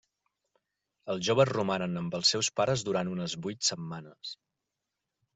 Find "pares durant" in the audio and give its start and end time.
2.59-3.11